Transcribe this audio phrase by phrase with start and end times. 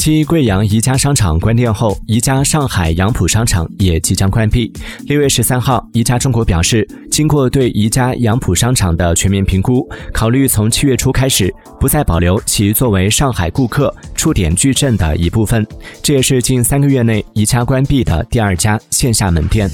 [0.00, 4.72] 继贵阳宜家商场关店后，宜家上海杨浦商场也即将关闭。
[5.04, 15.66] 六月十三号，宜家中国表示，经过对宜家杨浦商场的全面评估，考虑从七月初开始，不再保留其作为上海顾客触点矩阵的一部分。
[16.02, 19.70] 这也是近三个月内宜家关闭的第二家线下门店。